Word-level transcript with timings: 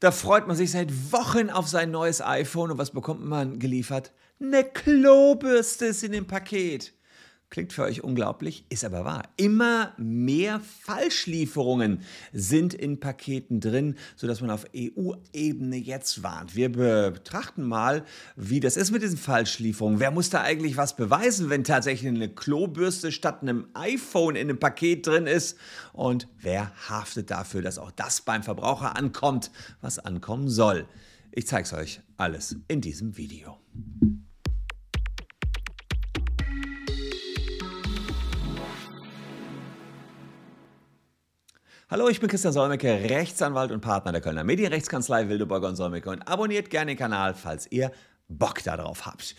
Da 0.00 0.10
freut 0.10 0.46
man 0.46 0.56
sich 0.56 0.70
seit 0.70 1.12
Wochen 1.12 1.50
auf 1.50 1.68
sein 1.68 1.90
neues 1.90 2.22
iPhone 2.22 2.70
und 2.70 2.78
was 2.78 2.90
bekommt 2.90 3.22
man 3.22 3.58
geliefert? 3.58 4.12
Eine 4.40 4.64
Klobürste 4.64 5.86
ist 5.86 6.02
in 6.02 6.12
dem 6.12 6.26
Paket. 6.26 6.94
Klingt 7.50 7.72
für 7.72 7.82
euch 7.82 8.04
unglaublich, 8.04 8.64
ist 8.68 8.84
aber 8.84 9.04
wahr. 9.04 9.24
Immer 9.36 9.92
mehr 9.98 10.60
Falschlieferungen 10.60 12.02
sind 12.32 12.74
in 12.74 13.00
Paketen 13.00 13.58
drin, 13.58 13.96
sodass 14.14 14.40
man 14.40 14.50
auf 14.50 14.66
EU-Ebene 14.72 15.74
jetzt 15.74 16.22
warnt. 16.22 16.54
Wir 16.54 16.70
betrachten 16.70 17.64
mal, 17.64 18.04
wie 18.36 18.60
das 18.60 18.76
ist 18.76 18.92
mit 18.92 19.02
diesen 19.02 19.18
Falschlieferungen. 19.18 19.98
Wer 19.98 20.12
muss 20.12 20.30
da 20.30 20.42
eigentlich 20.42 20.76
was 20.76 20.94
beweisen, 20.94 21.50
wenn 21.50 21.64
tatsächlich 21.64 22.08
eine 22.08 22.28
Klobürste 22.28 23.10
statt 23.10 23.42
einem 23.42 23.66
iPhone 23.74 24.36
in 24.36 24.48
einem 24.48 24.60
Paket 24.60 25.08
drin 25.08 25.26
ist? 25.26 25.58
Und 25.92 26.28
wer 26.38 26.70
haftet 26.88 27.32
dafür, 27.32 27.62
dass 27.62 27.78
auch 27.78 27.90
das 27.90 28.20
beim 28.20 28.44
Verbraucher 28.44 28.96
ankommt, 28.96 29.50
was 29.80 29.98
ankommen 29.98 30.48
soll? 30.48 30.86
Ich 31.32 31.48
zeige 31.48 31.64
es 31.64 31.72
euch 31.72 32.00
alles 32.16 32.54
in 32.68 32.80
diesem 32.80 33.16
Video. 33.16 33.58
Hallo, 41.92 42.08
ich 42.08 42.20
bin 42.20 42.28
Christian 42.28 42.52
Solmecke, 42.52 42.86
Rechtsanwalt 43.10 43.72
und 43.72 43.80
Partner 43.80 44.12
der 44.12 44.20
Kölner 44.20 44.44
Medienrechtskanzlei 44.44 45.28
Wildeborger 45.28 45.66
und 45.66 45.74
Solmecke 45.74 46.08
und 46.08 46.22
abonniert 46.22 46.70
gerne 46.70 46.92
den 46.92 46.96
Kanal, 46.96 47.34
falls 47.34 47.66
ihr 47.72 47.90
Bock 48.28 48.62
darauf 48.62 49.06
habt. 49.06 49.34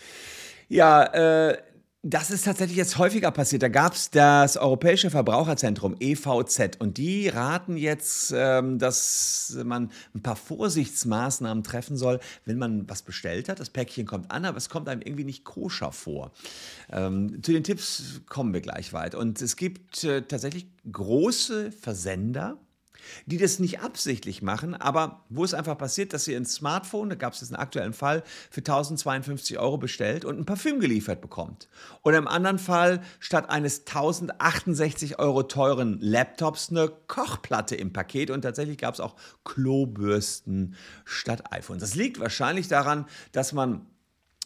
Ja, 0.68 1.02
äh, 1.02 1.56
das 2.04 2.32
ist 2.32 2.46
tatsächlich 2.46 2.76
jetzt 2.76 2.98
häufiger 2.98 3.30
passiert. 3.30 3.62
Da 3.62 3.68
gab 3.68 3.94
es 3.94 4.10
das 4.10 4.56
Europäische 4.56 5.08
Verbraucherzentrum 5.08 5.94
EVZ 6.00 6.80
und 6.80 6.98
die 6.98 7.28
raten 7.28 7.76
jetzt, 7.76 8.34
ähm, 8.36 8.80
dass 8.80 9.56
man 9.64 9.92
ein 10.12 10.20
paar 10.20 10.34
Vorsichtsmaßnahmen 10.34 11.62
treffen 11.62 11.96
soll, 11.96 12.18
wenn 12.44 12.58
man 12.58 12.88
was 12.88 13.02
bestellt 13.02 13.48
hat. 13.48 13.60
Das 13.60 13.70
Päckchen 13.70 14.04
kommt 14.04 14.32
an, 14.32 14.44
aber 14.44 14.56
es 14.56 14.68
kommt 14.68 14.88
einem 14.88 15.00
irgendwie 15.00 15.24
nicht 15.24 15.44
koscher 15.44 15.92
vor. 15.92 16.32
Ähm, 16.90 17.40
zu 17.40 17.52
den 17.52 17.62
Tipps 17.62 18.20
kommen 18.28 18.52
wir 18.52 18.62
gleich 18.62 18.92
weit. 18.92 19.14
Und 19.14 19.40
es 19.40 19.54
gibt 19.54 20.02
äh, 20.02 20.22
tatsächlich 20.22 20.66
große 20.90 21.70
Versender, 21.70 22.58
die 23.26 23.38
das 23.38 23.58
nicht 23.58 23.80
absichtlich 23.80 24.42
machen, 24.42 24.74
aber 24.74 25.24
wo 25.28 25.44
es 25.44 25.54
einfach 25.54 25.76
passiert, 25.76 26.12
dass 26.12 26.28
ihr 26.28 26.36
ein 26.36 26.46
Smartphone, 26.46 27.10
da 27.10 27.14
gab 27.14 27.32
es 27.32 27.40
jetzt 27.40 27.50
einen 27.50 27.62
aktuellen 27.62 27.92
Fall, 27.92 28.22
für 28.50 28.60
1052 28.60 29.58
Euro 29.58 29.78
bestellt 29.78 30.24
und 30.24 30.38
ein 30.38 30.46
Parfüm 30.46 30.80
geliefert 30.80 31.20
bekommt. 31.20 31.68
Oder 32.02 32.18
im 32.18 32.28
anderen 32.28 32.58
Fall 32.58 33.02
statt 33.20 33.50
eines 33.50 33.80
1068 33.80 35.18
Euro 35.18 35.42
teuren 35.44 35.98
Laptops 36.00 36.70
eine 36.70 36.92
Kochplatte 37.06 37.76
im 37.76 37.92
Paket 37.92 38.30
und 38.30 38.42
tatsächlich 38.42 38.78
gab 38.78 38.94
es 38.94 39.00
auch 39.00 39.16
Klobürsten 39.44 40.74
statt 41.04 41.52
iPhones. 41.52 41.80
Das 41.80 41.94
liegt 41.94 42.20
wahrscheinlich 42.20 42.68
daran, 42.68 43.06
dass 43.32 43.52
man 43.52 43.86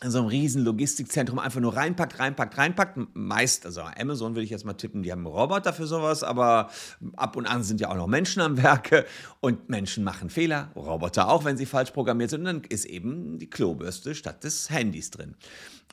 in 0.02 0.10
so 0.10 0.18
einem 0.18 0.28
riesen 0.28 0.62
Logistikzentrum 0.62 1.38
einfach 1.38 1.60
nur 1.60 1.74
reinpackt, 1.74 2.18
reinpackt, 2.18 2.58
reinpackt. 2.58 2.98
Meist, 3.14 3.64
also 3.64 3.80
Amazon 3.80 4.34
würde 4.34 4.44
ich 4.44 4.50
jetzt 4.50 4.66
mal 4.66 4.74
tippen, 4.74 5.02
die 5.02 5.10
haben 5.10 5.26
einen 5.26 5.34
Roboter 5.34 5.72
für 5.72 5.86
sowas, 5.86 6.22
aber 6.22 6.70
ab 7.16 7.34
und 7.36 7.46
an 7.46 7.62
sind 7.62 7.80
ja 7.80 7.90
auch 7.90 7.96
noch 7.96 8.06
Menschen 8.06 8.42
am 8.42 8.62
Werke 8.62 9.06
und 9.40 9.70
Menschen 9.70 10.04
machen 10.04 10.28
Fehler, 10.28 10.70
Roboter 10.76 11.30
auch, 11.30 11.44
wenn 11.44 11.56
sie 11.56 11.64
falsch 11.64 11.92
programmiert 11.92 12.28
sind. 12.28 12.40
Und 12.40 12.46
dann 12.46 12.62
ist 12.68 12.84
eben 12.84 13.38
die 13.38 13.48
Klobürste 13.48 14.14
statt 14.14 14.44
des 14.44 14.68
Handys 14.68 15.10
drin. 15.10 15.34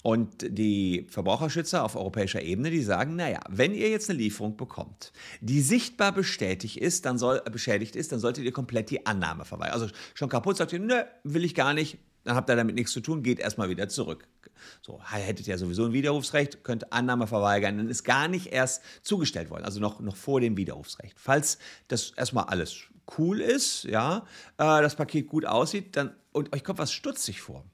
Und 0.02 0.46
die 0.50 1.08
Verbraucherschützer 1.10 1.82
auf 1.82 1.96
europäischer 1.96 2.42
Ebene, 2.42 2.72
die 2.72 2.82
sagen, 2.82 3.16
naja, 3.16 3.40
wenn 3.50 3.74
ihr 3.74 3.90
jetzt 3.90 4.10
eine 4.10 4.20
Lieferung 4.20 4.58
bekommt, 4.58 5.14
die 5.40 5.62
sichtbar 5.62 6.12
bestätigt 6.12 6.76
ist, 6.76 7.06
dann 7.06 7.18
soll, 7.18 7.42
beschädigt 7.50 7.96
ist, 7.96 8.12
dann 8.12 8.20
solltet 8.20 8.44
ihr 8.44 8.52
komplett 8.52 8.90
die 8.90 9.06
Annahme 9.06 9.46
verweigern. 9.46 9.76
Also 9.76 9.88
schon 10.14 10.28
kaputt 10.28 10.58
sagt 10.58 10.74
ihr, 10.74 10.80
nö, 10.80 11.04
will 11.24 11.46
ich 11.46 11.56
gar 11.56 11.74
nicht, 11.74 12.00
dann 12.24 12.36
habt 12.36 12.50
ihr 12.50 12.56
damit 12.56 12.76
nichts 12.76 12.92
zu 12.92 13.02
tun, 13.02 13.24
geht 13.24 13.40
erstmal 13.40 13.70
wieder 13.70 13.90
zurück. 13.90 14.28
So, 14.82 15.02
hättet 15.04 15.48
ja 15.48 15.58
sowieso 15.58 15.86
ein 15.86 15.94
Widerrufsrecht, 15.94 16.64
könnt 16.64 16.94
Annahme 16.94 17.28
verweigern, 17.28 17.78
dann 17.78 17.90
ist 17.90 18.04
gar 18.04 18.28
nicht 18.28 18.48
erst 18.48 18.82
zugestellt 19.02 19.50
worden, 19.50 19.66
also 19.66 19.80
noch, 19.80 20.00
noch 20.00 20.16
vor 20.16 20.40
dem 20.40 20.56
Widerrufsrecht. 20.56 21.20
Falls 21.20 21.58
das 21.88 22.12
erstmal 22.12 22.46
alles 22.46 22.76
cool 23.18 23.42
ist, 23.42 23.84
ja, 23.84 24.26
äh, 24.58 24.82
das 24.82 24.96
Paket 24.96 25.28
gut 25.28 25.46
aussieht, 25.46 25.98
dann 25.98 26.16
und 26.32 26.54
euch 26.54 26.64
kommt 26.64 26.80
was 26.80 26.92
stutzig 26.92 27.42
vor. 27.42 27.66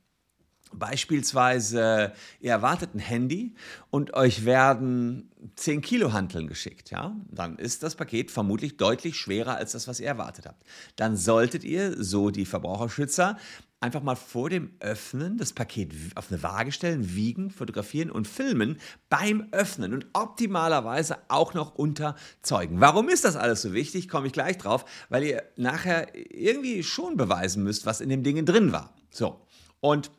Beispielsweise, 0.72 2.14
ihr 2.40 2.52
erwartet 2.52 2.94
ein 2.94 3.00
Handy 3.00 3.56
und 3.90 4.14
euch 4.14 4.46
werden 4.46 5.30
10 5.56 5.82
Kilo 5.82 6.14
Hanteln 6.14 6.48
geschickt, 6.48 6.92
ja? 6.92 7.16
Dann 7.32 7.58
ist 7.58 7.84
das 7.84 7.96
Paket 7.96 8.32
vermutlich 8.32 8.78
deutlich 8.78 9.18
schwerer 9.18 9.56
als 9.56 9.72
das, 9.72 9.88
was 9.88 10.00
ihr 10.00 10.08
erwartet 10.08 10.46
habt. 10.46 10.64
Dann 10.96 11.18
solltet 11.18 11.64
ihr, 11.64 12.02
so 12.04 12.30
die 12.30 12.46
Verbraucherschützer, 12.46 13.38
einfach 13.82 14.04
mal 14.04 14.16
vor 14.16 14.50
dem 14.50 14.72
Öffnen 14.80 15.38
das 15.38 15.54
Paket 15.54 15.94
auf 16.16 16.32
eine 16.32 16.44
Waage 16.44 16.72
stellen, 16.72 17.16
wiegen, 17.16 17.50
fotografieren 17.50 18.12
und 18.12 18.28
filmen 18.28 18.78
beim 19.10 19.48
Öffnen 19.52 19.94
und 19.94 20.08
optimalerweise 20.14 21.18
auch 21.30 21.54
noch 21.54 21.76
unter 21.76 22.16
Zeugen. 22.42 22.82
Warum 22.82 23.10
ist 23.10 23.24
das 23.24 23.36
alles 23.36 23.62
so 23.62 23.74
wichtig? 23.74 24.10
Komme 24.10 24.28
ich 24.28 24.34
gleich 24.34 24.58
drauf, 24.58 24.86
weil 25.10 25.24
ihr 25.24 25.44
nachher 25.56 26.08
irgendwie 26.14 26.84
schon 26.84 27.16
beweisen 27.16 27.64
müsst, 27.64 27.86
was 27.86 28.02
in 28.02 28.10
dem 28.10 28.24
Ding 28.24 28.46
drin 28.46 28.72
war. 28.72 28.94
So. 29.10 29.46
Und 29.80 30.12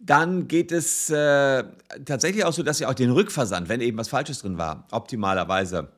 dann 0.00 0.48
geht 0.48 0.72
es 0.72 1.10
äh, 1.10 1.64
tatsächlich 2.04 2.44
auch 2.44 2.52
so, 2.52 2.62
dass 2.62 2.80
ihr 2.80 2.88
auch 2.88 2.94
den 2.94 3.10
Rückversand, 3.10 3.68
wenn 3.68 3.80
eben 3.80 3.98
was 3.98 4.08
Falsches 4.08 4.40
drin 4.40 4.58
war, 4.58 4.88
optimalerweise 4.90 5.92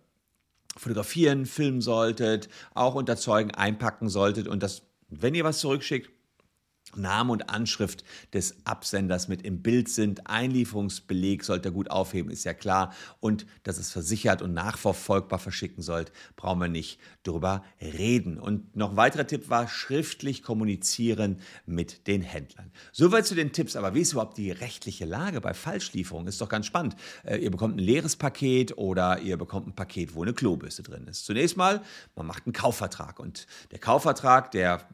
fotografieren, 0.76 1.46
filmen 1.46 1.80
solltet, 1.80 2.48
auch 2.74 2.94
unter 2.94 3.16
Zeugen 3.16 3.52
einpacken 3.52 4.08
solltet 4.08 4.48
und 4.48 4.62
das 4.62 4.82
wenn 5.12 5.34
ihr 5.34 5.44
was 5.44 5.58
zurückschickt, 5.58 6.10
Name 6.96 7.32
und 7.32 7.50
Anschrift 7.50 8.04
des 8.32 8.56
Absenders 8.64 9.28
mit 9.28 9.42
im 9.42 9.62
Bild 9.62 9.88
sind. 9.88 10.26
Einlieferungsbeleg 10.26 11.44
sollt 11.44 11.64
ihr 11.64 11.70
gut 11.70 11.90
aufheben, 11.90 12.30
ist 12.30 12.44
ja 12.44 12.54
klar. 12.54 12.94
Und 13.20 13.46
dass 13.62 13.78
es 13.78 13.90
versichert 13.90 14.42
und 14.42 14.52
nachverfolgbar 14.52 15.38
verschicken 15.38 15.82
sollt, 15.82 16.12
brauchen 16.36 16.60
wir 16.60 16.68
nicht 16.68 16.98
drüber 17.22 17.64
reden. 17.80 18.38
Und 18.38 18.76
noch 18.76 18.90
ein 18.90 18.96
weiterer 18.96 19.26
Tipp 19.26 19.48
war 19.48 19.68
schriftlich 19.68 20.42
kommunizieren 20.42 21.40
mit 21.66 22.06
den 22.06 22.22
Händlern. 22.22 22.70
Soweit 22.92 23.26
zu 23.26 23.34
den 23.34 23.52
Tipps. 23.52 23.76
Aber 23.76 23.94
wie 23.94 24.00
ist 24.00 24.12
überhaupt 24.12 24.38
die 24.38 24.50
rechtliche 24.50 25.04
Lage 25.04 25.40
bei 25.40 25.54
Falschlieferungen? 25.54 26.28
Ist 26.28 26.40
doch 26.40 26.48
ganz 26.48 26.66
spannend. 26.66 26.96
Äh, 27.24 27.38
ihr 27.38 27.50
bekommt 27.50 27.76
ein 27.76 27.80
leeres 27.80 28.16
Paket 28.16 28.76
oder 28.76 29.20
ihr 29.20 29.36
bekommt 29.36 29.68
ein 29.68 29.74
Paket, 29.74 30.14
wo 30.14 30.22
eine 30.22 30.32
Klobürste 30.32 30.82
drin 30.82 31.06
ist. 31.06 31.24
Zunächst 31.24 31.56
mal, 31.56 31.82
man 32.16 32.26
macht 32.26 32.46
einen 32.46 32.52
Kaufvertrag. 32.52 33.18
Und 33.18 33.46
der 33.70 33.78
Kaufvertrag, 33.78 34.50
der 34.50 34.88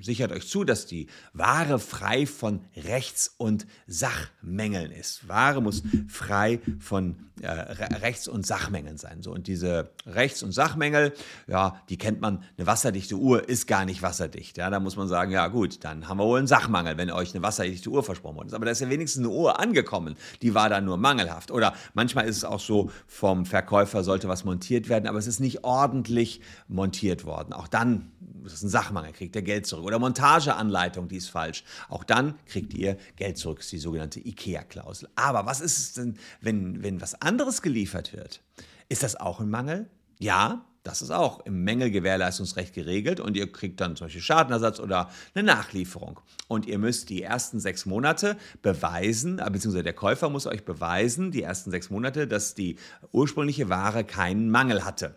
sichert 0.00 0.32
euch 0.32 0.48
zu, 0.48 0.64
dass 0.64 0.86
die 0.86 1.06
Ware 1.38 1.78
frei 1.78 2.26
von 2.26 2.60
Rechts- 2.76 3.34
und 3.36 3.66
Sachmängeln 3.86 4.90
ist. 4.90 5.28
Ware 5.28 5.62
muss 5.62 5.82
frei 6.08 6.60
von 6.80 7.16
äh, 7.40 7.48
Rechts- 7.48 8.28
und 8.28 8.46
Sachmängeln 8.46 8.98
sein. 8.98 9.22
So, 9.22 9.32
und 9.32 9.46
diese 9.46 9.90
Rechts- 10.06 10.42
und 10.42 10.52
Sachmängel, 10.52 11.12
ja, 11.46 11.80
die 11.88 11.96
kennt 11.96 12.20
man. 12.20 12.42
Eine 12.56 12.66
wasserdichte 12.66 13.14
Uhr 13.16 13.48
ist 13.48 13.66
gar 13.66 13.84
nicht 13.84 14.02
wasserdicht. 14.02 14.58
Ja, 14.58 14.70
da 14.70 14.80
muss 14.80 14.96
man 14.96 15.08
sagen, 15.08 15.30
ja 15.30 15.46
gut, 15.48 15.84
dann 15.84 16.08
haben 16.08 16.18
wir 16.18 16.24
wohl 16.24 16.38
einen 16.38 16.46
Sachmangel, 16.46 16.96
wenn 16.96 17.10
euch 17.10 17.34
eine 17.34 17.42
wasserdichte 17.42 17.90
Uhr 17.90 18.02
versprochen 18.02 18.36
worden 18.36 18.48
ist. 18.48 18.54
Aber 18.54 18.64
da 18.64 18.72
ist 18.72 18.80
ja 18.80 18.90
wenigstens 18.90 19.24
eine 19.24 19.32
Uhr 19.32 19.60
angekommen. 19.60 20.16
Die 20.42 20.54
war 20.54 20.68
dann 20.68 20.84
nur 20.84 20.96
mangelhaft. 20.96 21.50
Oder 21.50 21.74
manchmal 21.94 22.26
ist 22.26 22.38
es 22.38 22.44
auch 22.44 22.60
so, 22.60 22.90
vom 23.06 23.46
Verkäufer 23.46 24.02
sollte 24.02 24.28
was 24.28 24.44
montiert 24.44 24.88
werden, 24.88 25.06
aber 25.06 25.18
es 25.18 25.26
ist 25.26 25.40
nicht 25.40 25.64
ordentlich 25.64 26.40
montiert 26.66 27.24
worden. 27.24 27.52
Auch 27.52 27.68
dann 27.68 28.10
ist 28.52 28.58
es 28.58 28.64
ein 28.64 28.70
Sachmangel, 28.70 29.12
kriegt 29.12 29.36
ihr 29.36 29.42
Geld 29.42 29.66
zurück. 29.66 29.84
Oder 29.84 30.00
Montageanleitung, 30.00 31.06
die 31.08 31.16
ist 31.16 31.28
ist 31.28 31.32
falsch. 31.32 31.64
Auch 31.88 32.04
dann 32.04 32.34
kriegt 32.46 32.74
ihr 32.74 32.96
Geld 33.16 33.38
zurück, 33.38 33.58
das 33.58 33.66
ist 33.66 33.72
die 33.72 33.78
sogenannte 33.78 34.20
IKEA-Klausel. 34.20 35.08
Aber 35.14 35.46
was 35.46 35.60
ist 35.60 35.78
es 35.78 35.92
denn, 35.94 36.18
wenn, 36.40 36.82
wenn 36.82 37.00
was 37.00 37.20
anderes 37.20 37.62
geliefert 37.62 38.12
wird? 38.12 38.42
Ist 38.88 39.02
das 39.02 39.16
auch 39.16 39.40
ein 39.40 39.50
Mangel? 39.50 39.88
Ja, 40.18 40.64
das 40.82 41.02
ist 41.02 41.10
auch 41.10 41.44
im 41.44 41.64
Mängelgewährleistungsrecht 41.64 42.74
geregelt 42.74 43.20
und 43.20 43.36
ihr 43.36 43.52
kriegt 43.52 43.80
dann 43.80 43.94
zum 43.94 44.06
Beispiel 44.06 44.22
Schadenersatz 44.22 44.80
oder 44.80 45.10
eine 45.34 45.44
Nachlieferung. 45.44 46.20
Und 46.46 46.66
ihr 46.66 46.78
müsst 46.78 47.10
die 47.10 47.22
ersten 47.22 47.60
sechs 47.60 47.84
Monate 47.84 48.36
beweisen, 48.62 49.38
äh, 49.38 49.50
beziehungsweise 49.50 49.84
der 49.84 49.92
Käufer 49.92 50.30
muss 50.30 50.46
euch 50.46 50.64
beweisen, 50.64 51.30
die 51.30 51.42
ersten 51.42 51.70
sechs 51.70 51.90
Monate, 51.90 52.26
dass 52.26 52.54
die 52.54 52.76
ursprüngliche 53.12 53.68
Ware 53.68 54.04
keinen 54.04 54.50
Mangel 54.50 54.84
hatte. 54.84 55.16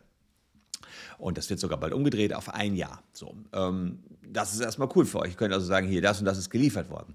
Und 1.21 1.37
das 1.37 1.49
wird 1.51 1.59
sogar 1.59 1.79
bald 1.79 1.93
umgedreht 1.93 2.33
auf 2.33 2.51
ein 2.53 2.75
Jahr. 2.75 3.03
So, 3.13 3.35
ähm, 3.53 3.99
das 4.27 4.53
ist 4.53 4.59
erstmal 4.59 4.89
cool 4.95 5.05
für 5.05 5.19
euch. 5.19 5.31
Ihr 5.31 5.37
könnt 5.37 5.53
also 5.53 5.67
sagen, 5.67 5.87
hier, 5.87 6.01
das 6.01 6.19
und 6.19 6.25
das 6.25 6.39
ist 6.39 6.49
geliefert 6.49 6.89
worden. 6.89 7.13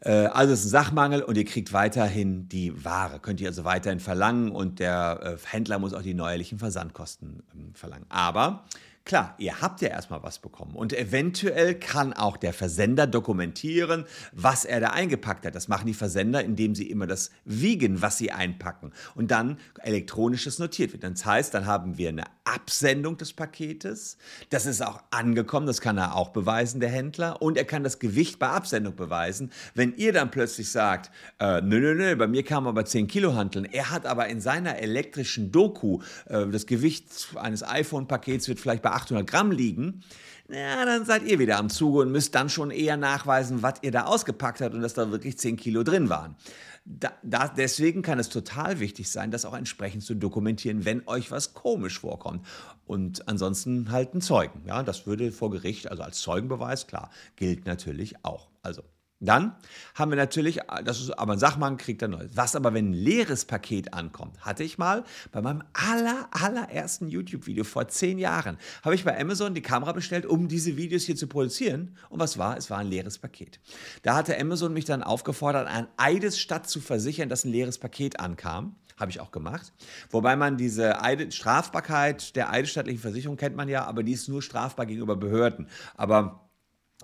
Äh, 0.00 0.10
also 0.10 0.52
es 0.52 0.60
ist 0.60 0.66
ein 0.66 0.70
Sachmangel 0.70 1.22
und 1.22 1.36
ihr 1.36 1.44
kriegt 1.44 1.72
weiterhin 1.72 2.48
die 2.48 2.84
Ware. 2.84 3.20
Könnt 3.20 3.40
ihr 3.40 3.46
also 3.46 3.64
weiterhin 3.64 4.00
verlangen 4.00 4.50
und 4.50 4.80
der 4.80 5.20
äh, 5.22 5.46
Händler 5.46 5.78
muss 5.78 5.94
auch 5.94 6.02
die 6.02 6.14
neuerlichen 6.14 6.58
Versandkosten 6.58 7.44
ähm, 7.54 7.74
verlangen. 7.74 8.06
Aber 8.08 8.64
Klar, 9.06 9.36
ihr 9.38 9.60
habt 9.60 9.82
ja 9.82 9.88
erstmal 9.90 10.24
was 10.24 10.40
bekommen 10.40 10.74
und 10.74 10.92
eventuell 10.92 11.76
kann 11.76 12.12
auch 12.12 12.36
der 12.36 12.52
Versender 12.52 13.06
dokumentieren, 13.06 14.04
was 14.32 14.64
er 14.64 14.80
da 14.80 14.88
eingepackt 14.88 15.46
hat. 15.46 15.54
Das 15.54 15.68
machen 15.68 15.86
die 15.86 15.94
Versender, 15.94 16.42
indem 16.42 16.74
sie 16.74 16.90
immer 16.90 17.06
das 17.06 17.30
wiegen, 17.44 18.02
was 18.02 18.18
sie 18.18 18.32
einpacken 18.32 18.92
und 19.14 19.30
dann 19.30 19.60
elektronisches 19.78 20.58
notiert 20.58 20.92
wird. 20.92 21.04
Das 21.04 21.24
heißt, 21.24 21.54
dann 21.54 21.66
haben 21.66 21.98
wir 21.98 22.08
eine 22.08 22.24
Absendung 22.42 23.16
des 23.16 23.32
Paketes, 23.32 24.18
das 24.50 24.66
ist 24.66 24.84
auch 24.84 25.00
angekommen, 25.12 25.68
das 25.68 25.80
kann 25.80 25.98
er 25.98 26.16
auch 26.16 26.30
beweisen, 26.30 26.80
der 26.80 26.90
Händler, 26.90 27.40
und 27.40 27.56
er 27.56 27.64
kann 27.64 27.84
das 27.84 28.00
Gewicht 28.00 28.40
bei 28.40 28.48
Absendung 28.48 28.96
beweisen. 28.96 29.52
Wenn 29.74 29.94
ihr 29.94 30.12
dann 30.12 30.32
plötzlich 30.32 30.72
sagt, 30.72 31.12
äh, 31.38 31.60
nö, 31.60 31.78
nö, 31.78 31.94
nö, 31.94 32.16
bei 32.16 32.26
mir 32.26 32.42
kam 32.42 32.66
aber 32.66 32.84
10 32.84 33.06
Kilo 33.06 33.34
handeln, 33.34 33.66
er 33.66 33.90
hat 33.90 34.04
aber 34.04 34.26
in 34.26 34.40
seiner 34.40 34.78
elektrischen 34.78 35.52
Doku 35.52 36.00
äh, 36.26 36.46
das 36.48 36.66
Gewicht 36.66 37.06
eines 37.36 37.62
iPhone-Pakets 37.62 38.48
wird 38.48 38.58
vielleicht 38.58 38.82
bei 38.82 38.95
800 38.96 39.26
Gramm 39.26 39.50
liegen, 39.50 40.02
ja, 40.48 40.84
dann 40.84 41.04
seid 41.04 41.24
ihr 41.24 41.38
wieder 41.38 41.58
am 41.58 41.70
Zuge 41.70 42.00
und 42.00 42.12
müsst 42.12 42.34
dann 42.34 42.48
schon 42.48 42.70
eher 42.70 42.96
nachweisen, 42.96 43.62
was 43.62 43.74
ihr 43.82 43.90
da 43.90 44.04
ausgepackt 44.04 44.60
habt 44.60 44.74
und 44.74 44.80
dass 44.80 44.94
da 44.94 45.10
wirklich 45.10 45.38
10 45.38 45.56
Kilo 45.56 45.82
drin 45.82 46.08
waren. 46.08 46.36
Da, 46.84 47.12
da, 47.24 47.48
deswegen 47.48 48.02
kann 48.02 48.20
es 48.20 48.28
total 48.28 48.78
wichtig 48.78 49.10
sein, 49.10 49.32
das 49.32 49.44
auch 49.44 49.56
entsprechend 49.56 50.04
zu 50.04 50.14
dokumentieren, 50.14 50.84
wenn 50.84 51.02
euch 51.08 51.32
was 51.32 51.52
komisch 51.52 51.98
vorkommt. 51.98 52.46
Und 52.86 53.26
ansonsten 53.26 53.90
halt 53.90 54.14
ein 54.14 54.20
Zeugen. 54.20 54.62
Ja, 54.66 54.84
das 54.84 55.04
würde 55.04 55.32
vor 55.32 55.50
Gericht, 55.50 55.90
also 55.90 56.04
als 56.04 56.20
Zeugenbeweis, 56.20 56.86
klar, 56.86 57.10
gilt 57.34 57.66
natürlich 57.66 58.24
auch. 58.24 58.50
Also 58.62 58.82
dann 59.20 59.56
haben 59.94 60.10
wir 60.10 60.16
natürlich, 60.16 60.60
das 60.84 61.00
ist 61.00 61.10
aber 61.10 61.32
ein 61.32 61.38
Sachmann, 61.38 61.78
kriegt 61.78 62.02
er 62.02 62.08
neues. 62.08 62.32
Was 62.34 62.54
aber, 62.54 62.74
wenn 62.74 62.90
ein 62.90 62.92
leeres 62.92 63.46
Paket 63.46 63.94
ankommt, 63.94 64.38
hatte 64.40 64.62
ich 64.62 64.76
mal 64.76 65.04
bei 65.32 65.40
meinem 65.40 65.62
aller, 65.72 66.28
allerersten 66.32 67.08
YouTube-Video 67.08 67.64
vor 67.64 67.88
zehn 67.88 68.18
Jahren, 68.18 68.58
habe 68.82 68.94
ich 68.94 69.04
bei 69.04 69.18
Amazon 69.18 69.54
die 69.54 69.62
Kamera 69.62 69.92
bestellt, 69.92 70.26
um 70.26 70.48
diese 70.48 70.76
Videos 70.76 71.04
hier 71.04 71.16
zu 71.16 71.28
produzieren. 71.28 71.96
Und 72.10 72.20
was 72.20 72.36
war? 72.36 72.58
Es 72.58 72.68
war 72.68 72.78
ein 72.78 72.88
leeres 72.88 73.18
Paket. 73.18 73.58
Da 74.02 74.16
hatte 74.16 74.38
Amazon 74.38 74.74
mich 74.74 74.84
dann 74.84 75.02
aufgefordert, 75.02 75.66
an 75.66 75.88
Eidesstadt 75.96 76.68
zu 76.68 76.80
versichern, 76.80 77.30
dass 77.30 77.44
ein 77.44 77.52
leeres 77.52 77.78
Paket 77.78 78.20
ankam. 78.20 78.76
Habe 78.98 79.10
ich 79.10 79.20
auch 79.20 79.30
gemacht. 79.30 79.74
Wobei 80.10 80.36
man 80.36 80.56
diese 80.56 81.02
Eide 81.02 81.30
Strafbarkeit 81.30 82.34
der 82.34 82.50
eidesstattlichen 82.50 83.00
Versicherung 83.00 83.36
kennt 83.36 83.54
man 83.54 83.68
ja, 83.68 83.84
aber 83.84 84.02
die 84.02 84.12
ist 84.12 84.28
nur 84.28 84.40
strafbar 84.40 84.86
gegenüber 84.86 85.16
Behörden. 85.16 85.68
Aber 85.96 86.45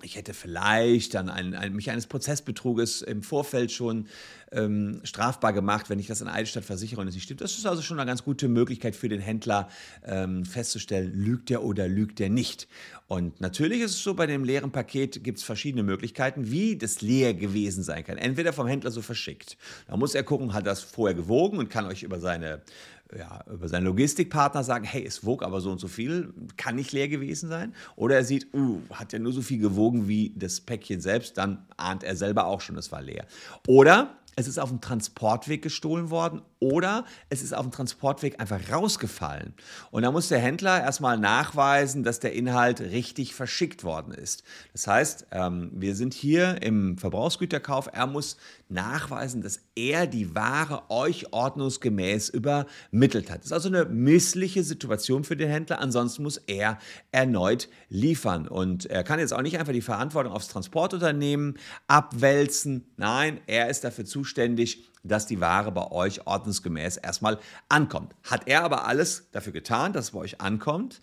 ich 0.01 0.15
hätte 0.15 0.33
vielleicht 0.33 1.13
dann 1.13 1.29
ein, 1.29 1.53
ein, 1.53 1.73
mich 1.73 1.91
eines 1.91 2.07
Prozessbetruges 2.07 3.01
im 3.03 3.21
Vorfeld 3.21 3.71
schon 3.71 4.07
ähm, 4.51 5.01
strafbar 5.03 5.53
gemacht, 5.53 5.89
wenn 5.89 5.99
ich 5.99 6.07
das 6.07 6.19
in 6.19 6.27
Eidesstadt 6.27 6.65
versichere 6.65 6.99
und 6.99 7.07
es 7.07 7.13
nicht 7.13 7.23
stimmt. 7.23 7.41
Das 7.41 7.57
ist 7.57 7.65
also 7.65 7.81
schon 7.81 7.99
eine 7.99 8.07
ganz 8.07 8.23
gute 8.23 8.47
Möglichkeit 8.47 8.95
für 8.95 9.07
den 9.07 9.21
Händler 9.21 9.69
ähm, 10.03 10.45
festzustellen, 10.45 11.13
lügt 11.13 11.51
er 11.51 11.63
oder 11.63 11.87
lügt 11.87 12.19
er 12.19 12.29
nicht. 12.29 12.67
Und 13.07 13.39
natürlich 13.39 13.81
ist 13.81 13.91
es 13.91 14.03
so, 14.03 14.15
bei 14.15 14.25
dem 14.25 14.43
leeren 14.43 14.71
Paket 14.71 15.23
gibt 15.23 15.37
es 15.37 15.43
verschiedene 15.43 15.83
Möglichkeiten, 15.83 16.49
wie 16.49 16.75
das 16.75 17.01
leer 17.01 17.33
gewesen 17.33 17.83
sein 17.83 18.03
kann. 18.03 18.17
Entweder 18.17 18.51
vom 18.51 18.67
Händler 18.67 18.91
so 18.91 19.01
verschickt. 19.01 19.57
Da 19.87 19.95
muss 19.95 20.15
er 20.15 20.23
gucken, 20.23 20.53
hat 20.53 20.65
das 20.65 20.81
vorher 20.81 21.15
gewogen 21.15 21.59
und 21.59 21.69
kann 21.69 21.85
euch 21.85 22.03
über 22.03 22.19
seine 22.19 22.61
ja, 23.17 23.43
über 23.51 23.67
seinen 23.67 23.85
Logistikpartner 23.85 24.63
sagen, 24.63 24.85
hey, 24.85 25.05
es 25.05 25.25
wog 25.25 25.43
aber 25.43 25.61
so 25.61 25.71
und 25.71 25.79
so 25.79 25.87
viel, 25.87 26.33
kann 26.57 26.75
nicht 26.75 26.91
leer 26.91 27.07
gewesen 27.07 27.49
sein. 27.49 27.73
Oder 27.95 28.15
er 28.15 28.23
sieht, 28.23 28.53
uh, 28.53 28.81
hat 28.91 29.13
ja 29.13 29.19
nur 29.19 29.33
so 29.33 29.41
viel 29.41 29.59
gewogen 29.59 30.07
wie 30.07 30.33
das 30.35 30.61
Päckchen 30.61 31.01
selbst, 31.01 31.37
dann 31.37 31.65
ahnt 31.77 32.03
er 32.03 32.15
selber 32.15 32.45
auch 32.45 32.61
schon, 32.61 32.77
es 32.77 32.91
war 32.91 33.01
leer. 33.01 33.25
Oder 33.67 34.17
es 34.35 34.47
ist 34.47 34.57
auf 34.57 34.69
dem 34.69 34.81
Transportweg 34.81 35.61
gestohlen 35.61 36.09
worden 36.09 36.41
oder 36.63 37.03
es 37.29 37.43
ist 37.43 37.53
auf 37.53 37.63
dem 37.63 37.71
Transportweg 37.71 38.39
einfach 38.39 38.71
rausgefallen. 38.71 39.53
Und 39.91 40.03
da 40.03 40.11
muss 40.11 40.29
der 40.29 40.39
Händler 40.39 40.81
erstmal 40.81 41.17
nachweisen, 41.17 42.03
dass 42.03 42.21
der 42.21 42.31
Inhalt 42.33 42.79
richtig 42.79 43.35
verschickt 43.35 43.83
worden 43.83 44.13
ist. 44.13 44.43
Das 44.71 44.87
heißt, 44.87 45.27
ähm, 45.31 45.71
wir 45.73 45.93
sind 45.93 46.13
hier 46.13 46.61
im 46.61 46.97
Verbrauchsgüterkauf. 46.97 47.89
Er 47.91 48.07
muss 48.07 48.37
nachweisen, 48.69 49.41
dass 49.41 49.59
er 49.75 50.07
die 50.07 50.33
Ware 50.35 50.83
euch 50.89 51.33
ordnungsgemäß 51.33 52.29
übermittelt 52.29 53.29
hat. 53.29 53.39
Das 53.39 53.47
ist 53.47 53.53
also 53.53 53.67
eine 53.67 53.83
missliche 53.85 54.63
Situation 54.63 55.25
für 55.25 55.35
den 55.35 55.49
Händler. 55.49 55.81
Ansonsten 55.81 56.23
muss 56.23 56.37
er 56.37 56.79
erneut 57.11 57.67
liefern. 57.89 58.47
Und 58.47 58.85
er 58.85 59.03
kann 59.03 59.19
jetzt 59.19 59.33
auch 59.33 59.41
nicht 59.41 59.59
einfach 59.59 59.73
die 59.73 59.81
Verantwortung 59.81 60.31
aufs 60.31 60.47
Transportunternehmen 60.47 61.57
abwälzen. 61.87 62.85
Nein, 62.95 63.41
er 63.47 63.69
ist 63.69 63.83
dafür 63.83 64.05
zuständig, 64.05 64.92
dass 65.03 65.27
die 65.27 65.41
Ware 65.41 65.71
bei 65.71 65.91
euch 65.91 66.25
ordnungsgemäß 66.25 66.97
erstmal 66.97 67.37
ankommt. 67.69 68.15
Hat 68.23 68.47
er 68.47 68.63
aber 68.63 68.87
alles 68.87 69.29
dafür 69.31 69.53
getan, 69.53 69.93
dass 69.93 70.05
es 70.05 70.11
bei 70.11 70.19
euch 70.19 70.41
ankommt? 70.41 71.01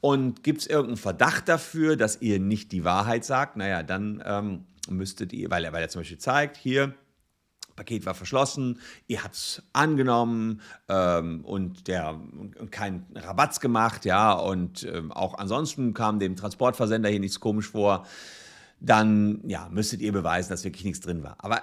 Und 0.00 0.42
gibt 0.44 0.60
es 0.60 0.66
irgendeinen 0.66 0.96
Verdacht 0.96 1.48
dafür, 1.48 1.96
dass 1.96 2.22
ihr 2.22 2.38
nicht 2.38 2.72
die 2.72 2.84
Wahrheit 2.84 3.24
sagt? 3.24 3.56
Naja, 3.56 3.82
dann 3.82 4.22
ähm, 4.24 4.64
müsstet 4.88 5.32
ihr, 5.32 5.50
weil 5.50 5.64
er, 5.64 5.72
weil 5.72 5.82
er 5.82 5.88
zum 5.88 6.00
Beispiel 6.00 6.18
zeigt, 6.18 6.56
hier, 6.56 6.94
Paket 7.76 8.04
war 8.04 8.14
verschlossen, 8.14 8.78
ihr 9.06 9.24
habt 9.24 9.34
es 9.34 9.62
angenommen 9.72 10.60
ähm, 10.88 11.44
und 11.46 11.88
der 11.88 12.20
keinen 12.70 13.06
Rabatz 13.14 13.58
gemacht, 13.58 14.04
ja, 14.04 14.32
und 14.32 14.82
ähm, 14.82 15.10
auch 15.12 15.38
ansonsten 15.38 15.94
kam 15.94 16.18
dem 16.18 16.36
Transportversender 16.36 17.08
hier 17.08 17.20
nichts 17.20 17.40
komisch 17.40 17.70
vor, 17.70 18.06
dann 18.80 19.40
ja, 19.46 19.68
müsstet 19.70 20.02
ihr 20.02 20.12
beweisen, 20.12 20.50
dass 20.50 20.64
wirklich 20.64 20.84
nichts 20.84 21.00
drin 21.00 21.22
war. 21.22 21.36
Aber 21.38 21.62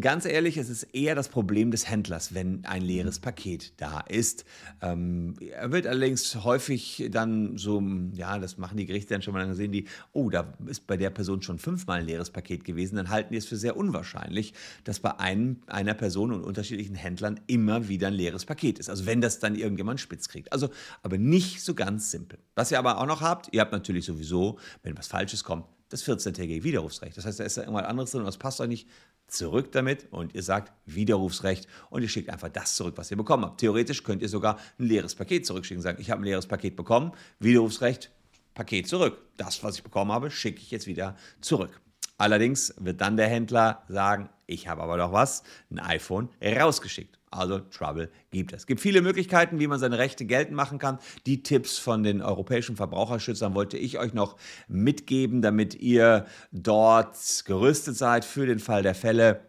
Ganz 0.00 0.24
ehrlich, 0.24 0.56
es 0.56 0.68
ist 0.68 0.82
eher 0.94 1.14
das 1.14 1.28
Problem 1.28 1.70
des 1.70 1.88
Händlers, 1.88 2.34
wenn 2.34 2.64
ein 2.64 2.82
leeres 2.82 3.18
Paket 3.18 3.72
da 3.80 4.00
ist. 4.00 4.44
Ähm, 4.82 5.34
er 5.40 5.72
wird 5.72 5.86
allerdings 5.86 6.44
häufig 6.44 7.08
dann 7.10 7.56
so, 7.56 7.82
ja, 8.12 8.38
das 8.38 8.58
machen 8.58 8.76
die 8.76 8.86
Gerichte 8.86 9.14
dann 9.14 9.22
schon 9.22 9.32
mal, 9.32 9.44
dann 9.44 9.54
sehen 9.54 9.72
die, 9.72 9.86
oh, 10.12 10.28
da 10.28 10.54
ist 10.66 10.86
bei 10.86 10.96
der 10.96 11.10
Person 11.10 11.42
schon 11.42 11.58
fünfmal 11.58 12.00
ein 12.00 12.06
leeres 12.06 12.30
Paket 12.30 12.64
gewesen, 12.64 12.96
dann 12.96 13.10
halten 13.10 13.32
die 13.32 13.38
es 13.38 13.46
für 13.46 13.56
sehr 13.56 13.76
unwahrscheinlich, 13.76 14.54
dass 14.84 15.00
bei 15.00 15.18
einem, 15.18 15.60
einer 15.66 15.94
Person 15.94 16.32
und 16.32 16.42
unterschiedlichen 16.42 16.94
Händlern 16.96 17.40
immer 17.46 17.88
wieder 17.88 18.08
ein 18.08 18.14
leeres 18.14 18.44
Paket 18.44 18.78
ist. 18.78 18.90
Also 18.90 19.06
wenn 19.06 19.20
das 19.20 19.38
dann 19.38 19.54
irgendjemand 19.54 20.00
spitz 20.00 20.28
kriegt. 20.28 20.52
Also, 20.52 20.70
aber 21.02 21.16
nicht 21.16 21.62
so 21.62 21.74
ganz 21.74 22.10
simpel. 22.10 22.38
Was 22.54 22.70
ihr 22.70 22.78
aber 22.78 22.98
auch 22.98 23.06
noch 23.06 23.20
habt, 23.20 23.48
ihr 23.52 23.60
habt 23.60 23.72
natürlich 23.72 24.04
sowieso, 24.04 24.58
wenn 24.82 24.96
was 24.98 25.06
Falsches 25.06 25.44
kommt, 25.44 25.64
das 25.90 26.04
14-tägige 26.04 26.62
Widerrufsrecht. 26.62 27.16
Das 27.16 27.26
heißt, 27.26 27.40
da 27.40 27.44
ist 27.44 27.56
da 27.56 27.62
irgendwas 27.62 27.84
anderes 27.84 28.10
drin 28.12 28.20
und 28.20 28.26
das 28.26 28.38
passt 28.38 28.60
euch 28.60 28.68
nicht. 28.68 28.88
Zurück 29.26 29.70
damit 29.70 30.08
und 30.10 30.34
ihr 30.34 30.42
sagt 30.42 30.72
Widerrufsrecht 30.86 31.68
und 31.90 32.02
ihr 32.02 32.08
schickt 32.08 32.30
einfach 32.30 32.48
das 32.48 32.74
zurück, 32.74 32.94
was 32.96 33.12
ihr 33.12 33.16
bekommen 33.16 33.44
habt. 33.44 33.60
Theoretisch 33.60 34.02
könnt 34.02 34.22
ihr 34.22 34.28
sogar 34.28 34.58
ein 34.78 34.86
leeres 34.86 35.14
Paket 35.14 35.46
zurückschicken. 35.46 35.78
und 35.78 35.82
Sagen, 35.82 36.00
ich 36.00 36.10
habe 36.10 36.22
ein 36.22 36.24
leeres 36.24 36.46
Paket 36.46 36.74
bekommen, 36.74 37.12
Widerrufsrecht, 37.38 38.10
Paket 38.54 38.88
zurück. 38.88 39.18
Das, 39.36 39.62
was 39.62 39.76
ich 39.76 39.84
bekommen 39.84 40.10
habe, 40.10 40.32
schicke 40.32 40.60
ich 40.60 40.72
jetzt 40.72 40.88
wieder 40.88 41.16
zurück. 41.40 41.80
Allerdings 42.18 42.74
wird 42.78 43.00
dann 43.00 43.16
der 43.16 43.28
Händler 43.28 43.84
sagen, 43.88 44.28
ich 44.50 44.68
habe 44.68 44.82
aber 44.82 44.96
doch 44.96 45.12
was, 45.12 45.42
ein 45.70 45.78
iPhone 45.78 46.28
rausgeschickt. 46.42 47.18
Also 47.30 47.60
Trouble 47.60 48.10
gibt 48.32 48.52
es. 48.52 48.62
Es 48.62 48.66
gibt 48.66 48.80
viele 48.80 49.02
Möglichkeiten, 49.02 49.60
wie 49.60 49.68
man 49.68 49.78
seine 49.78 49.98
Rechte 49.98 50.24
geltend 50.24 50.56
machen 50.56 50.78
kann. 50.78 50.98
Die 51.26 51.44
Tipps 51.44 51.78
von 51.78 52.02
den 52.02 52.22
europäischen 52.22 52.74
Verbraucherschützern 52.74 53.54
wollte 53.54 53.78
ich 53.78 53.98
euch 53.98 54.14
noch 54.14 54.36
mitgeben, 54.66 55.40
damit 55.40 55.76
ihr 55.76 56.26
dort 56.50 57.16
gerüstet 57.44 57.96
seid 57.96 58.24
für 58.24 58.46
den 58.46 58.58
Fall 58.58 58.82
der 58.82 58.96
Fälle. 58.96 59.48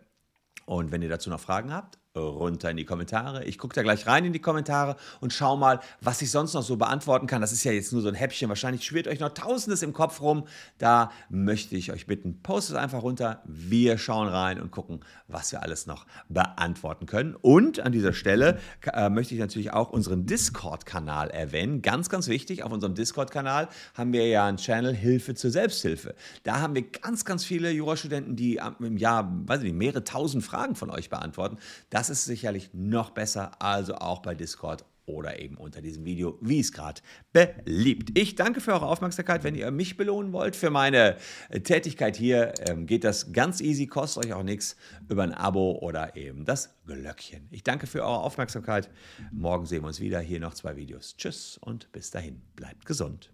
Und 0.68 0.92
wenn 0.92 1.02
ihr 1.02 1.10
dazu 1.10 1.32
noch 1.32 1.40
Fragen 1.40 1.74
habt, 1.74 1.98
runter 2.18 2.70
in 2.70 2.78
die 2.78 2.86
Kommentare. 2.86 3.46
Ich 3.46 3.58
gucke 3.58 3.74
da 3.74 3.84
gleich 3.84 4.06
rein 4.06 4.26
in 4.26 4.34
die 4.34 4.40
Kommentare 4.40 4.98
und 5.22 5.32
schau 5.32 5.56
mal, 5.56 5.80
was 6.02 6.22
ich 6.22 6.30
sonst 6.30 6.54
noch 6.54 6.64
so 6.64 6.76
beantworten 6.76 7.26
kann. 7.26 7.42
Das 7.42 7.54
ist 7.54 7.64
ja 7.64 7.72
jetzt 7.72 7.94
nur 7.94 8.02
so 8.02 8.10
ein 8.10 8.16
Häppchen. 8.16 8.50
Wahrscheinlich 8.50 8.84
schwirrt 8.84 9.08
euch 9.08 9.20
noch 9.20 9.30
Tausendes 9.30 9.82
im 9.82 9.94
Kopf 9.94 10.20
rum. 10.22 10.46
Da 10.78 11.12
möchte 11.30 11.76
ich 11.78 11.92
euch 11.92 12.08
bitten, 12.08 12.42
postet 12.42 12.76
einfach 12.76 13.04
runter. 13.04 13.42
Wir 13.46 13.98
schauen 13.98 14.28
rein 14.28 14.62
und 14.62 14.72
gucken, 14.72 15.00
was 15.28 15.54
wir 15.54 15.64
alles 15.64 15.88
noch 15.88 16.06
beantworten 16.28 17.06
können. 17.06 17.36
Und 17.36 17.80
an 17.80 17.94
dieser 17.94 18.12
Stelle 18.12 18.60
äh, 18.92 19.10
möchte 19.10 19.34
ich 19.34 19.40
natürlich 19.40 19.72
auch 19.72 19.90
unseren 19.90 20.26
Discord-Kanal 20.26 21.30
erwähnen. 21.30 21.82
Ganz, 21.82 22.10
ganz 22.10 22.28
wichtig, 22.28 22.64
auf 22.64 22.74
unserem 22.74 22.94
Discord-Kanal 22.94 23.70
haben 23.94 24.12
wir 24.12 24.28
ja 24.28 24.46
einen 24.46 24.58
Channel 24.58 24.94
Hilfe 24.94 25.34
zur 25.34 25.52
Selbsthilfe. 25.52 26.14
Da 26.44 26.60
haben 26.60 26.76
wir 26.76 26.84
ganz, 26.84 27.24
ganz 27.24 27.46
viele 27.46 27.72
Jurastudenten, 27.72 28.36
die 28.36 28.60
im 28.80 28.98
Jahr, 28.98 29.32
weiß 29.46 29.60
ich 29.60 29.66
nicht, 29.66 29.76
mehrere 29.76 30.04
tausend 30.04 30.44
Fragen 30.44 30.76
von 30.76 30.90
euch 30.90 31.10
beantworten. 31.10 31.58
Das 31.90 32.01
das 32.02 32.10
ist 32.10 32.26
sicherlich 32.26 32.72
noch 32.74 33.12
besser, 33.12 33.62
also 33.62 33.94
auch 33.94 34.24
bei 34.24 34.34
Discord 34.34 34.86
oder 35.06 35.40
eben 35.40 35.56
unter 35.56 35.84
diesem 35.84 36.04
Video, 36.04 36.36
wie 36.42 36.60
es 36.60 36.72
gerade 36.72 37.00
beliebt. 37.32 38.18
Ich 38.18 38.34
danke 38.34 38.60
für 38.60 38.74
eure 38.74 38.88
Aufmerksamkeit. 38.88 39.44
Wenn 39.44 39.54
ihr 39.54 39.70
mich 39.70 39.98
belohnen 39.98 40.34
wollt 40.34 40.56
für 40.56 40.72
meine 40.72 41.18
äh, 41.50 41.60
Tätigkeit 41.60 42.18
hier, 42.18 42.56
ähm, 42.68 42.88
geht 42.88 43.04
das 43.04 43.34
ganz 43.34 43.62
easy, 43.62 43.86
kostet 43.86 44.26
euch 44.26 44.34
auch 44.34 44.42
nichts 44.42 44.78
über 45.10 45.22
ein 45.22 45.36
Abo 45.36 45.78
oder 45.80 46.16
eben 46.16 46.44
das 46.44 46.74
Glöckchen. 46.88 47.48
Ich 47.52 47.62
danke 47.62 47.86
für 47.86 48.02
eure 48.02 48.22
Aufmerksamkeit. 48.22 48.90
Morgen 49.32 49.68
sehen 49.68 49.84
wir 49.84 49.88
uns 49.88 50.00
wieder. 50.00 50.20
Hier 50.22 50.40
noch 50.40 50.56
zwei 50.56 50.76
Videos. 50.78 51.16
Tschüss 51.18 51.60
und 51.60 51.92
bis 51.92 52.10
dahin. 52.10 52.42
Bleibt 52.56 52.88
gesund. 52.88 53.32